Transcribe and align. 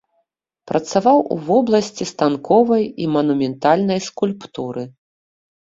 Працаваў 0.71 1.17
у 1.35 1.35
вобласці 1.49 2.03
станковай 2.13 2.85
і 3.05 3.11
манументальнай 3.15 3.99
скульптуры. 4.09 4.83